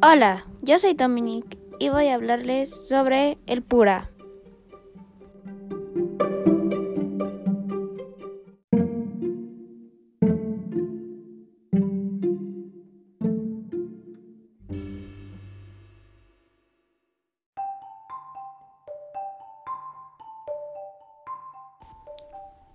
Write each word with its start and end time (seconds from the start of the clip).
Hola, 0.00 0.46
yo 0.62 0.78
soy 0.78 0.94
Dominic 0.94 1.58
y 1.80 1.88
voy 1.88 2.06
a 2.06 2.14
hablarles 2.14 2.70
sobre 2.70 3.36
el 3.46 3.62
Pura. 3.62 4.12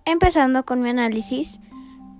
Empezando 0.04 0.66
con 0.66 0.82
mi 0.82 0.90
análisis, 0.90 1.58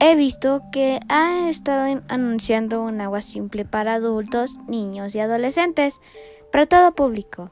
He 0.00 0.16
visto 0.16 0.62
que 0.72 1.00
ha 1.08 1.48
estado 1.48 2.02
anunciando 2.08 2.82
un 2.82 3.00
agua 3.00 3.20
simple 3.20 3.64
para 3.64 3.94
adultos, 3.94 4.58
niños 4.66 5.14
y 5.14 5.20
adolescentes, 5.20 6.00
para 6.50 6.66
todo 6.66 6.94
público. 6.94 7.50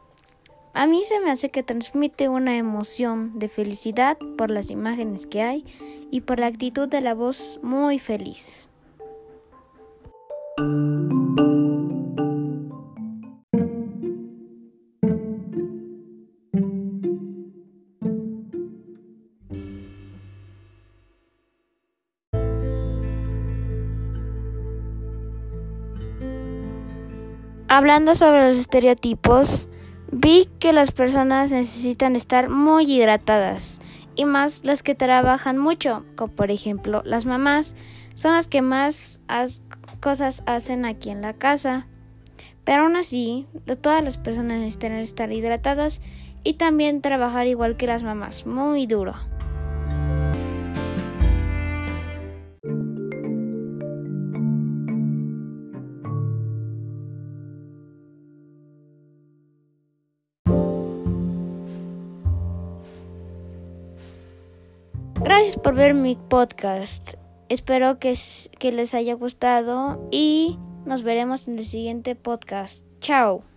A 0.75 0.87
mí 0.87 1.05
se 1.05 1.21
me 1.21 1.31
hace 1.31 1.51
que 1.51 1.63
transmite 1.63 2.29
una 2.29 2.57
emoción 2.57 3.39
de 3.39 3.49
felicidad 3.49 4.19
por 4.37 4.51
las 4.51 4.71
imágenes 4.71 5.27
que 5.27 5.43
hay 5.43 5.65
y 6.11 6.23
por 6.23 6.41
la 6.41 6.47
actitud 6.47 6.89
de 6.89 7.01
la 7.01 7.15
voz 7.15 7.61
muy 7.63 7.99
feliz. 7.99 8.72
Hablando 27.75 28.15
sobre 28.15 28.47
los 28.47 28.59
estereotipos, 28.59 29.67
vi 30.11 30.47
que 30.59 30.75
las 30.75 30.93
personas 30.93 31.51
necesitan 31.51 32.17
estar 32.17 32.51
muy 32.51 32.85
hidratadas 32.85 33.81
y 34.15 34.27
más 34.27 34.63
las 34.63 34.83
que 34.83 34.95
trabajan 34.95 35.57
mucho, 35.57 36.05
como 36.15 36.35
por 36.35 36.51
ejemplo 36.51 37.01
las 37.07 37.25
mamás, 37.25 37.75
son 38.15 38.33
las 38.33 38.47
que 38.47 38.61
más 38.61 39.21
cosas 40.01 40.43
hacen 40.45 40.85
aquí 40.85 41.09
en 41.09 41.23
la 41.23 41.33
casa. 41.33 41.87
Pero 42.65 42.83
aún 42.83 42.95
así, 42.95 43.47
todas 43.81 44.05
las 44.05 44.19
personas 44.19 44.59
necesitan 44.59 44.93
estar 44.93 45.33
hidratadas 45.33 46.03
y 46.45 46.59
también 46.59 47.01
trabajar 47.01 47.47
igual 47.47 47.79
que 47.79 47.87
las 47.87 48.03
mamás, 48.03 48.45
muy 48.45 48.87
duro. 48.87 49.15
Gracias 65.25 65.57
por 65.57 65.75
ver 65.75 65.95
mi 65.95 66.17
podcast. 66.17 67.15
Espero 67.49 67.99
que, 68.01 68.17
les 68.73 68.95
haya 68.95 69.15
gustado 69.15 70.09
y 70.11 70.59
nos 70.85 71.03
veremos 71.03 71.47
en 71.47 71.59
el 71.59 71.65
siguiente 71.65 72.17
podcast. 72.17 72.85
Chao. 73.01 73.52